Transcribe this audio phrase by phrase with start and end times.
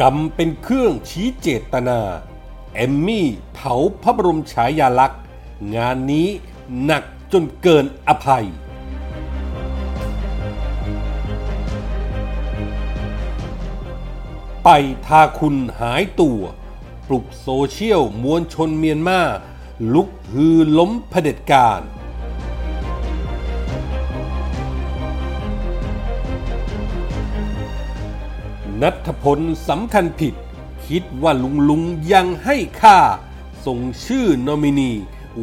[0.00, 2.00] กรรมเป็นเครื่องชี้เจตนา
[2.74, 5.20] เอมมี่เผาพระบรมฉายาลักษณ์
[5.74, 6.28] งานนี้
[6.84, 8.46] หนักจนเกินอภัย
[14.64, 14.68] ไป
[15.06, 16.40] ทาคุณหายตัว
[17.06, 19.20] ปลุกโซเชียลมวลชนเมียนมา
[19.94, 21.80] ลุกฮือล้มเผด็จการ
[28.82, 30.34] นัทพลสำคัญผิด
[30.88, 32.98] คิดว่าลุงลุงยังให้ค่า
[33.66, 34.92] ส่งชื่อนอมินี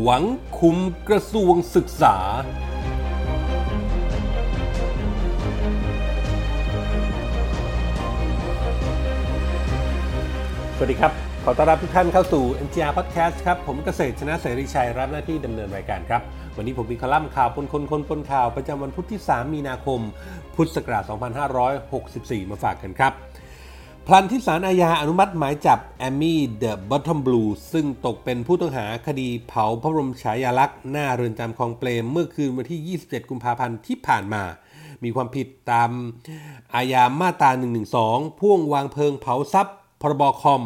[0.02, 0.23] หวัง
[0.59, 2.16] คุมกระทรวงศึกษา
[10.78, 11.12] สวัสดีครับ
[11.44, 16.22] ขอต้อนรับทุกท่านเข้าสู่ NGR Podcast ครับ ผมเกษตรชนะเสรีชัยรับหน้าที่ดำเนินรายการครับ
[16.57, 19.99] วันนี้ผมมีคอลัมน์ข่าวปนคนคนปนข่าวประจำวันพุธที่ 3 มีนาคม
[20.55, 21.03] พุทธศักราช
[21.78, 23.14] 2564 มาฝากกันครับ
[24.08, 34.44] พลันที่ศาลอาญาอนุมัติหมายจับแอมมี่เดอะบอททอมบลูซึ่งตกเป็นผู้ต้องหาคดีเผาพระบรมฉายาลักษณ์หน้าเรือนจำคลองเปรมเมื่อคืนวันที่ 27 กุมภาพันธ์ที่ผ่านมา
[35.03, 35.89] มีความผิดตาม
[36.75, 37.52] อาญามาตรา
[37.95, 40.63] 112 พ่วงวางเพลิงเผาทรัพย์ พรบคอม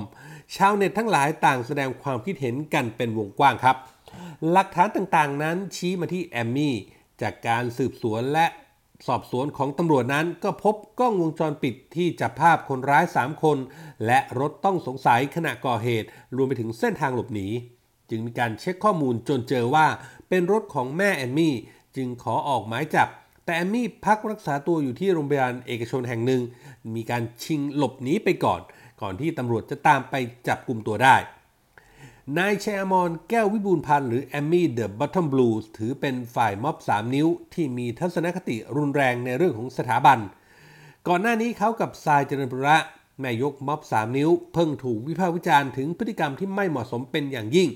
[0.55, 3.77] ชาวเน็ตทั้งหลายต่างแสดงความคิดเห็นกันเป็นวงกว้างครับ
[4.51, 6.75] หลักฐานต่างๆ นั้นชี้มาที่แอมมี่
[7.21, 8.47] จากการสืบสวนและ
[9.07, 13.57] สอบสวนของตำรวจนั้นก็พบกล้องวงจรปิดที่จับภาพคนร้าย 3 คน
[14.05, 17.47] และรถต้องสงสัยขณะก่อเหตุ รวมไปถึงเส้นทางหลบหนี
[18.09, 19.87] จึงมีการเช็คข้อมูลจนเจอว่า
[20.29, 21.55] เป็นรถของแม่แอมมี่
[21.95, 23.07] จึงขอออกหมายจับ
[23.45, 26.41] แต่แอมมี่พักรักษาตัวอยู่ที่โรงพยาบาลเอกชนแห่งหนึ่ง
[26.95, 28.61] มีการชิงหลบหนีไปก่อน
[29.01, 30.15] ก่อนที่ตำรวจจะตามไป
[30.47, 31.15] จับกลุ่มตัวได้
[32.35, 40.19] นายชัยอมรแก้ววิบูลพันธ์หรือแอมมี่เดอะบัตทอมบลูถือเป็นฝ่ายม็อบ 3 นิ้ว ที่มีทัศนคติรุนแรงในเรื่องของสถาบัน
[41.07, 42.77] ก่อนหน้านี้เขากับทรายเจริญบุระ
[43.19, 47.69] แม่ยกม็อบ 3 นิ้ว เพิ่งถูกวิพากษ์วิจารณ์ถึงพฤติกรรมที่ไม่เหมาะสมเป็นอย่างยิ่ง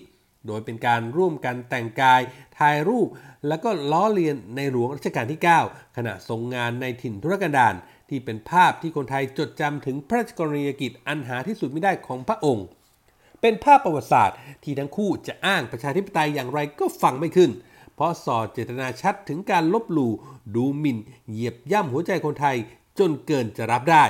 [0.47, 2.21] โดยเป็นการร่วมกันแต่งกาย
[2.57, 3.07] ถ่ายรูป
[3.47, 7.75] แล้วก็ล้อเลียนในหลวงรัชกาลที่ 9 ขณะทรงงานในถิ่นธุรกันดาร
[8.09, 12.67] ที่เป็นภาพที่คนไทยจดจำถึงพระราชกรณียกิจอันหาที่สุดไม่ได้ของพระองค์
[13.41, 17.51] เป็นภาพประวัติศาสตร์ ที่ทั้งคู่จะอ้างประชาธิปไตยอย่างไรก็ฟังไม่ขึ้น
[17.95, 20.13] เพราะสอดเจตนาชัดถึงการลบหลู่
[20.55, 20.97] ดูหมิ่น
[21.29, 22.55] เหยียบย่ำหัวใจคนไทย
[22.99, 24.05] จนเกินจะรับได้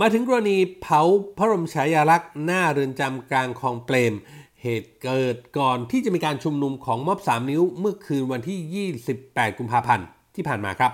[0.00, 1.00] มาถึงกรณีเผา
[1.36, 4.14] พระบรมฉายาลักษณ์หน้าเรือนจำกลางคลองเปรม
[4.62, 10.92] เหตุเกิดก่อนที่จะมีการชุมนุมของม็อบ 3 นิ้วเมื่อคืนวันที่ 28 กุมภาพันธ์ที่ผ่านมาครับ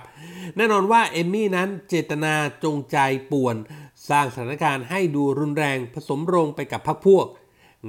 [0.57, 2.97] แน่นอนว่าเอมมี่นั้นเจตนาจงใจ
[3.31, 3.55] ป่วน
[4.09, 7.25] สร้างสถานการณ์ให้ดูรุนแรงผสมโรงไปกับพรรคพวก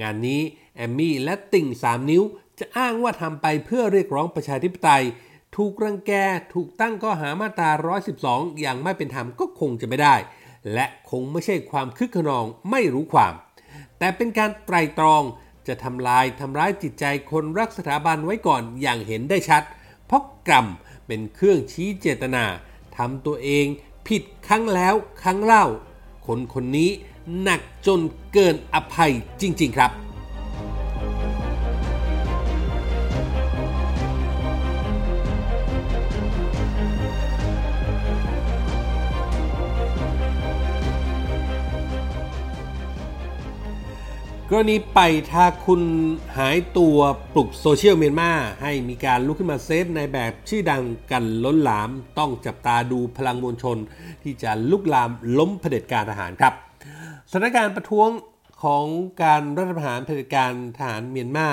[0.01, 0.41] งานนี้
[0.77, 2.23] แอมมี่และติ่ง 3 นิ้ว
[2.59, 5.05] จะอ้างว่าทำไปเพื่อเรียกร้องประชาธิปไตย
[5.57, 6.13] ถูกรังแก
[6.55, 7.71] ถูกตั้งข้อหามาตรา
[8.15, 10.15] 112 อย่างไม่เป็นธรรมก็คงจะไม่ได้
[10.75, 13.35] และคงไม่ใช่ความคึกขนองไม่รู้ความ
[13.99, 15.23] แต่เป็นการไตรตรอง
[15.69, 19.63] จะทำลายทำร้ายจิตใจคนรักสถาบันไว้ก่อนอย่างเห็นได้ชัด
[20.07, 20.67] เพราะกรรม
[21.07, 22.45] เป็นเครื่องชี้เจตนา
[22.97, 23.67] ทำตัวเอง
[24.09, 25.65] ผิดครั้งแล้วครั้งเล่า
[26.27, 26.91] คนคนนี้
[27.43, 28.01] หนักจน
[28.33, 29.91] เกินอภัยจริง ๆ ครับ
[44.51, 45.01] กรณีไป
[45.33, 45.83] ถ้าคุณ
[46.39, 46.99] หายตัว
[47.35, 53.79] ปลุกโซเชียลเมียนมาให้มีการลุกขึ้นมาเซฟในแบบชื่อดังกันล้นหลาม ต้องจับตาดูพลังมวลชน
[54.23, 56.55] ที่จะลุกลามล้มเผด็จการทหารครับ
[57.31, 58.09] สถานการณ์ประท้วง
[58.63, 58.85] ของ
[59.23, 61.49] การรัฐประหารเผด็จการทหารเมียนมา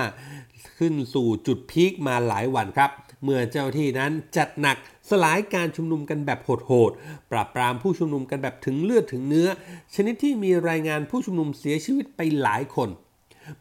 [0.78, 2.92] ขึ้นสู่จุดพีคมาหลายวันครับ
[3.24, 4.78] เมื่อเจ้าที่นั้นจัดหนัก
[5.10, 9.48] สลายการชุมนุมกันแบบโหดๆ ปราบปรามผู้ชุมนุมกันแบบถึงเลือดถึงเนื้อ
[9.96, 12.90] ชนิดที่มีรายงานผู้ชุมนุมเสียชีวิตไปหลายคน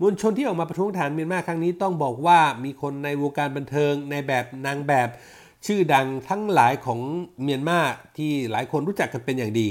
[0.00, 5.08] มวลชนที่ออกมาประท้วงฐานเมียนมาครั้งนี้ต้องบอกว่ามีคนในวงการบันเทิงในแบบนางแบบ
[5.66, 7.00] ชื่อดังทั้งหลายของ
[7.42, 7.80] เมียนมา
[8.16, 9.68] ที่หลายคนรู้จักกันเป็นอย่างดี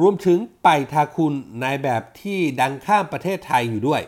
[0.00, 4.02] รวมถึงไปทาคุณนายแบบที่ดังข้ามประเทศไทยอยู่ด้วย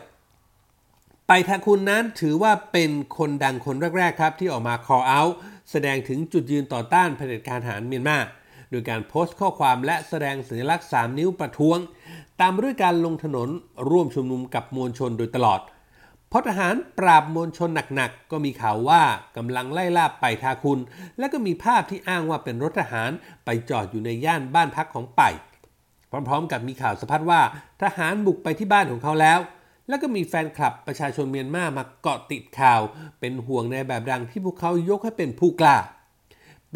[1.31, 5.33] ไปทาคุณนั้นถือว่าเป็นคนดังคนแรก ๆ ครับ ที่ออกมา call out
[5.71, 8.17] แสดงถึงจุดยืนต่อต้านเผด็จการทหารเมียนมา
[8.69, 11.77] โดยการโพสต์ข้อความและแสดงสัญลักษณ์ 3 นิ้วประท้วง
[12.41, 13.49] ตามด้วยการลงถนน
[13.89, 15.59] ร่วมชุมนุมกับมวลชนโดยตลอด
[16.31, 19.01] พราะทหารปราบมวลชนหนักๆ ก็มีข่าวว่า
[19.37, 20.79] กำลังไล่ล่าไปทาคุณ
[21.19, 23.11] และก็มีภาพที่อ้างว่าเป็นรถทหาร
[23.45, 25.21] ไปจอดอยู่ในย่านบ้านพักของไป
[26.27, 27.41] พร้อมๆ กับมีข่าวสะพัดว่า
[27.81, 29.41] ทหารบุกไปที่บ้านของเขาแล้ว
[29.89, 32.81] แล้วก็มีแฟนคลับประชาชนเมียนมามาเกาะติดข่าว
[33.19, 35.77] เป็นห่วงในแบบดังที่พวกเขายกให้เป็นผู้กล้า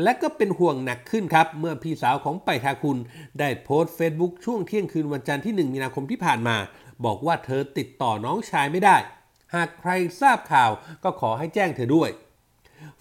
[0.04, 2.98] และก็เป็นห่วงหนักขึ้นครับ เมื่อพี่สาวของไป่ ทาคน
[3.40, 6.58] ได้โพสต์เฟซบุ๊กช่วงเที่ยงคืนวันจันทร์ที่ 1 มีนาคมที่ผ่านมา
[7.06, 8.98] บอกว่าเธอติดต่อน้องชายไม่ได้
[9.56, 10.72] หากใครทราบข่าว
[11.04, 12.10] ก็ขอให้แจ้งเธอด้วย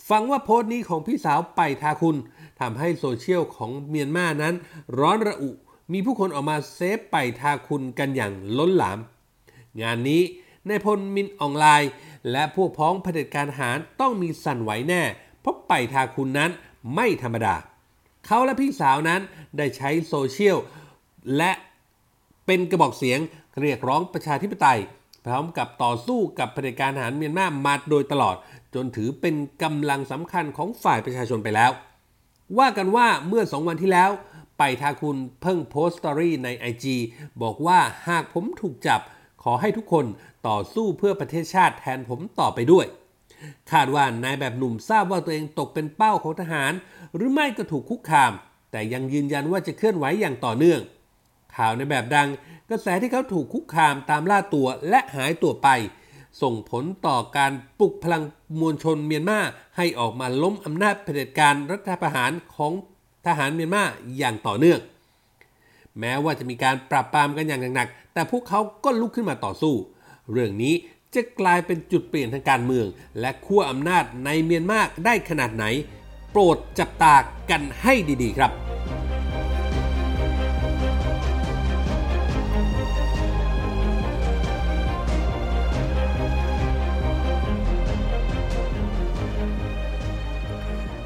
[0.08, 2.17] ฟังว่าโพสต์นี้ของพี่สาวไป่ ทาคน
[2.61, 4.55] ทำให้โซเชียลของเมียนมานั้น
[4.99, 5.50] ร้อนระอุ
[5.93, 8.99] มีผู้คนออกมา save ไป่ ทาคนกันอย่างล้นหลาม
[9.81, 10.23] งานนี้
[10.69, 11.91] ในพลมินออนไลน์
[12.31, 15.03] และพวกพ้องเผด็จการหารต้องมีสั่นไหวแน่
[15.41, 16.51] เพราะไปทาคุณนั้น
[16.95, 17.55] ไม่ธรรมดา
[18.27, 19.21] เขาและพี่สาวนั้น
[19.57, 20.57] ได้ใช้โซเชียล
[21.37, 21.53] และ
[22.47, 23.19] เป็นกระบอกเสียง
[23.61, 24.81] เรียกร้องประชาธิปไตย
[25.27, 28.37] พร้อมกับต่อสู้กับเผด็จการทหารเมียนมามาโดยตลอด
[28.75, 31.71] จนถือเป็นกำลังสำคัญของฝ่ายประชาชนไปแล้ว
[32.59, 34.11] ว่ากันว่าเมื่อสองวันที่แล้ว
[34.59, 36.85] ไปทาคุณเพิ่งโพสต์สตอรี่ใน IG
[37.43, 37.79] บอกว่า
[38.09, 39.01] หากผมถูกจับ
[39.43, 40.06] ขอให้ทุกคน
[40.49, 42.87] ต่อสู้เพื่อประเทศชาติแทนผมต่อไปด้วย
[43.73, 46.73] คาดว่านายแบบหนุ่มทราบว่าตัวเองตกเป็นเป้าของทหาร
[47.15, 48.33] หรือไม่ก็ถูกคุกคาม
[48.71, 50.81] แต่ยังยืนยันว่าจะเคลื่อนไหวอย่างต่อเนื่อง
[51.56, 52.29] ข่าวในแบบดัง
[52.71, 55.69] กระแสที่เขาถูกคุกคามตามล่าตัวและหายตัวไป
[56.43, 58.23] ส่งผลต่อการปลุกพลัง
[58.61, 59.41] มวลชนเมียนมา
[59.77, 62.73] ให้ออกมาล้มอำนาจเผด็จการรัฐประหารของ
[63.27, 63.85] ทหารเมียนมา
[64.19, 64.81] อย่างต่อเนื่อง
[66.00, 69.75] แม้ว่าจะมีการปราบปรามกันอย่างหนักๆ แต่พวกเขาก็ลุกขึ้นมาต่อสู้
[70.33, 70.75] เรื่องนี้
[71.15, 72.87] จะกลายเป็นจุดเปลี่ยนทางการเมือง
[73.21, 75.65] และขั้วอำนาจในเมียนมาได้ขนาดไหน
[76.31, 77.15] โปรดจับตา
[77.50, 78.53] กันให้ดีๆครับ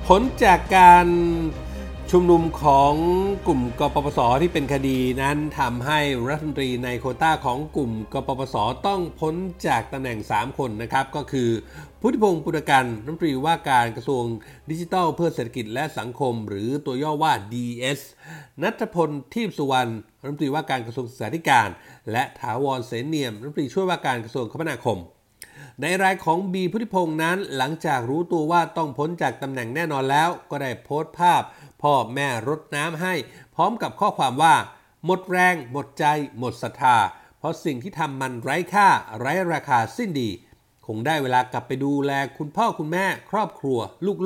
[0.06, 1.06] ผลจากการ
[2.12, 2.94] ชุมนุมของ
[3.46, 8.56] กลุ่มกปปสที่เป็นคดีนั้นทำให้รัฐมนตรีในโคต้าของกลุ่มกปปส
[8.86, 9.34] ต้องพ้น
[9.66, 11.50] จากตำแหน่ง 3 คนนะครับ ก็คือ
[12.00, 14.24] พุทธิพงศ์ปุตกันรัฐมนตรีว่าการกระทรวง
[14.70, 18.00] ดิจิทัลเพื่อเศรษฐกิจและสังคม หรือตัวย่อว่า DS
[18.62, 21.68] นัทพลทีพสุวรรณรัฐมนตรีว่าการกระทรวงศึกษาธิการ
[22.12, 25.00] และถาวรเสนเนียมรัฐมนตรีช่วยว่าการกระทรวงคมนาคม
[25.82, 31.42] ในรายของบีพุทธิพงษ์นั้นหลังจากรู้ตัวว่าต้องพ้นจากตำแหน่งแน่นอนแล้ว ก็ได้โพสต์ภาพ
[31.82, 33.14] พ่อแม่รดน้ำให้
[33.54, 34.54] พร้อมกับข้อความว่า
[35.04, 36.06] หมดแรง หมดใจ
[36.38, 36.96] หมดศรัทธา
[37.38, 38.88] เพราะสิ่งที่ทำมันไร้ค่า
[39.18, 40.30] ไร้ราคาสิ้นดี
[40.86, 43.78] คงได้เวลากลับไปดูแลคุณพ่อคุณแม่ ครอบครัว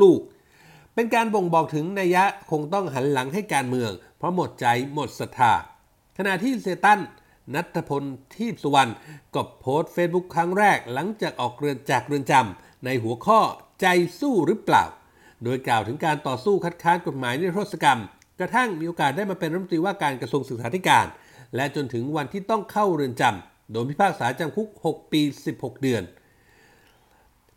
[0.03, 5.53] ลูกๆ เป็นการบ่งบอกถึงนัยยะคงต้องหันหลังให้การเมือง เพราะหมดใจหมดศรัทธา
[6.19, 7.01] ขณะที่เซตัน
[7.55, 8.05] นัทพล
[8.35, 8.93] ทีพสุวรรณ
[9.35, 13.41] ก็โพสต์เฟซบุ๊กครั้งแรกหลังจากออกเรือนจากเรือนจำในหัวข้อ
[13.81, 13.87] ใจ
[14.21, 14.85] สู้หรือเปล่า
[15.45, 18.01] โดยกล่าวถึงการต่อสู้คัดค้านกฎหมายนิรโทษกรรม
[18.41, 21.07] กระทั่งมีโอกาสได้มาเป็นรัฐมนตรีว่าการกระทรวงศึกษาธิการ
[21.57, 25.23] และจนถึงวันที่ต้องเข้าเรือนจำโดนพิพากษาจำคุก 6 ปี
[25.53, 26.03] 16 เดือน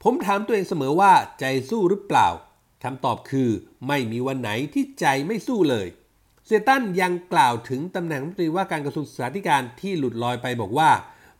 [0.04, 2.28] ผมถามตัวเองเสมอว่าใจสู้หรือเปล่า
[2.84, 3.50] คำตอบคือ
[3.88, 5.88] ไม่มีวันไหนที่ใจไม่สู้เลย
[6.46, 10.90] เซตันยังกล่าวถึงตำแหน่งรัฐมนตรีว่าการกระทรวงศึกษาธิการที่หลุดลอยไปบอกว่า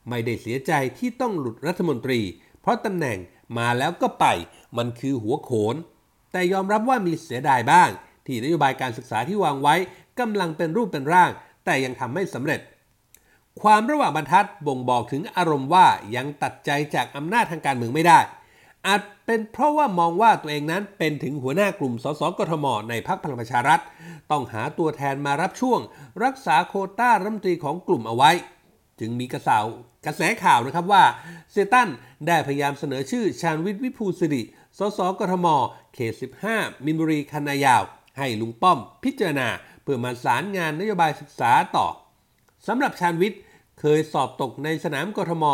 [0.10, 2.20] ไม่ได้เสียใจที่ต้องหลุดรัฐมนตรี
[2.62, 3.18] เพราะตำแหน่ง
[3.58, 4.26] มาแล้วก็ไป
[4.78, 5.76] มันคือหัวโขน
[6.34, 7.90] แต่ยอมรับว่ามีเสียดายบ้าง
[8.26, 9.76] ที่นโยบายการศึกษาที่วางไว้
[10.20, 11.30] กำลังเป็นรูปเป็นร่าง
[11.66, 12.60] แต่ยังทำไม่สำเร็จ
[13.62, 15.86] ความระหว่างบรรทัดบ่งบอกถึงอารมณ์ว่า
[16.16, 18.20] ยังตัดใจจากอำนาจทางการเมืองไม่ได้
[18.88, 23.80] อาจเป็นเพราะว่ามองว่าตัวเองนั้นเป็นถึงหัวหน้ากลุ่มสสกทม ในพรรคพลังประชารัฐ
[24.32, 25.80] ต้องหาตัวแทนมารับช่วง
[26.24, 28.32] รักษาโคต้ารัฐมนตรีของกลุ่มเอาไว้
[29.00, 29.66] จึงมีกระสาว
[30.06, 31.04] กระแสข่าวนะครับว่า
[31.52, 31.90] เซตัน
[32.28, 34.42] ได้พยายามเสนอชื่อชาญวิทย์วิภูสิริ
[34.78, 35.48] สสกทม
[35.94, 36.14] เขต
[36.50, 37.84] 15 มินบุรีคันนายาว
[38.18, 39.48] ให้ลุงป้อมพิจารณา
[39.84, 41.88] เพื่อมาสารงานนโยบายศึกษาต่อ
[42.68, 43.42] สำหรับชาญวิทย์
[43.80, 45.46] เคยสอบตกในสนามกทม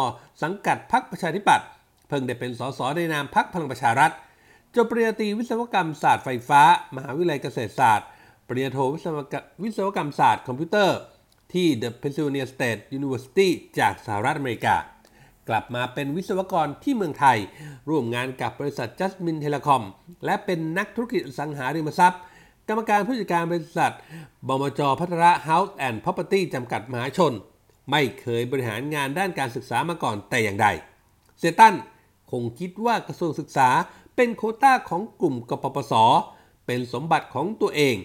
[0.41, 1.67] สังกัดพรรคประชาธิปัตย์
[2.07, 4.11] เพิ่งได้เป็นสสในนามพักพลังประชารัฐ
[4.75, 6.61] จบปริญญาตรีวิศวกรรมศาสตร์ไฟฟ้า
[6.95, 8.07] มหาวิทยาลัยเกษตรศาสตร์
[8.47, 9.17] ปริญญาโทวิศว
[9.63, 10.97] วิศวกรรมศาสตร์คอมพิวเตอร์
[11.53, 13.47] ที่ The Pennsylvania State University
[13.79, 14.75] จากสหรัฐอเมริกา
[15.49, 17.37] กลับมาเป็นวิศวกรที่เมืองไทย
[17.89, 19.83] ร่วมงานกับบริษัท Jasmine Telecom
[20.25, 22.21] และเป็นนักธุรกิจสังหาริมทรัพย์
[22.67, 23.93] กรรมการผู้จัดการบริษัท
[24.47, 27.33] บมจพัทระ House and Property จำกัดมหาชน
[27.91, 30.67] ไม่เคยบริหารงานด้านการศึกษามาก่อนแต่อย่างใด
[31.39, 31.75] เซตัน
[32.31, 33.69] คงคิดว่ากระทรวงศึกษา
[34.15, 35.93] เป็นโคต้าของกลุ่มกปปส
[36.65, 37.95] เป็นสมบัติของตัวเอง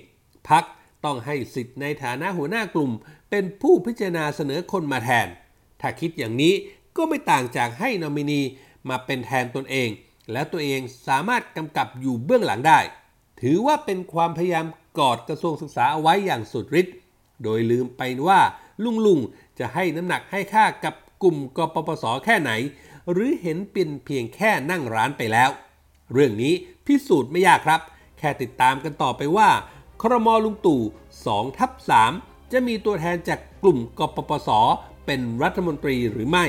[0.49, 0.65] พัก
[1.05, 2.91] ต้องให้สิทธิ์ในฐานะหัวหน้ากลุ่ม
[3.31, 5.29] เป็นผู้พิจารณาเสนอคนมาแทน
[5.81, 6.55] ถ้าคิดอย่างนี้
[6.97, 8.41] ก็ไม่ต่างจากให้นอมินี
[8.89, 9.89] มาเป็นแทนตนเอง
[10.33, 12.81] และตัวเองสามารถกำกับอยู่เบื้องหลังได้
[13.41, 14.67] ถือว่าเป็นความพยายาม
[14.99, 16.97] กอดกระทรวงศึกษาเอาไว้อย่างสุดฤทธิ์
[17.43, 18.41] โดยลืมไปว่า
[18.85, 19.21] ลุงลุง
[19.59, 22.51] จะให้น้ำหนักให้ค่ากับกลุ่มกปปสแค่ไหน
[23.11, 25.51] หรือเห็นเป็นเพียงแค่นั่งร้านไปแล้ว
[26.13, 26.55] เรื่องนี้
[26.87, 27.81] พิสูจน์ไม่ยากครับ
[28.19, 29.51] แค่ติดตามกันต่อไปว่า
[30.03, 30.81] ครมลุงตู่
[31.19, 31.71] 2ทับ
[32.13, 34.51] 3จะมีตัวแทนจากกลุ่มกปปส
[35.07, 36.47] เป็นรัฐมนตรีหรือไม่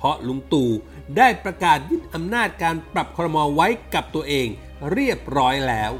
[0.00, 0.70] เพราะลุงตู่
[1.16, 4.48] ได้ประกาศยึดอำนาจการปรับครมอไว้กับตัวเอง
[4.92, 5.92] เรียบร้อยแล้ว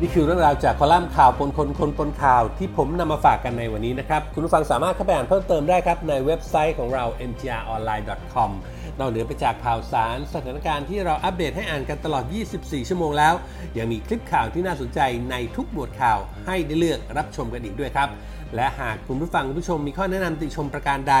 [0.00, 8.50] นี่คือเรื่องราวจากคอลัมน์ข่าวปนคนคนปนข่าวที่ผมนำมาฝากกันในวันนี้นะครับ คุณผู้ฟังสามารถเข้าไปอ่านเพิ่มเติมได้ครับ ในเว็บไซต์ของเรา mgronline.com
[8.98, 12.24] นอกเหนือไปจากข่าวสาร สถานการณ์ที่เราอัปเดตให้อ่านกันตลอด
[12.56, 13.34] 24 ชั่วโมงแล้ว
[13.78, 18.08] ยังมีคลิปข่าวที่น่าสนใจในทุกหมวดข่าวให้ได้เลือกรับชมกันอีกด้วยครับ
[18.54, 21.16] และหากคุณผู้ฟังคุณผู้ชมมีข้อแนะนำติชมประการใด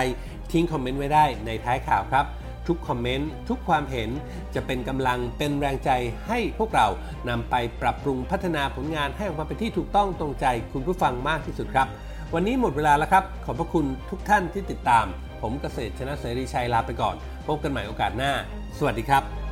[0.52, 2.26] ทิ้งคอมเมนต์ไว้ได้ในท้ายข่าวครับ
[2.68, 4.10] ทุกคอมเมนต์ทุกความเห็น
[4.54, 5.90] จะเป็นกำลังเป็นแรงใจ
[6.28, 6.86] ให้พวกเรา
[7.28, 11.88] นำไปปรับปรุงพัฒนาผลงานให้ออกมาเป็นที่ถูกต้องตรงใจคุณผู้ฟังมากที่สุดครับ
[12.34, 15.06] วันนี้หมดเวลาแล้วครับ ขอบพระคุณทุกท่านที่ติดตาม
[15.42, 18.32] ผมเกษตรชนะเสรีชัยลาไปก่อน พบกันใหม่โอกาสหน้า
[18.78, 19.43] สวัสดีครับ